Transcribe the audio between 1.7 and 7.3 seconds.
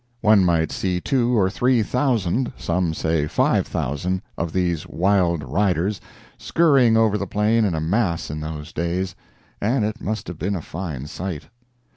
thousand, some say five thousand, of these wild riders, skurrying over the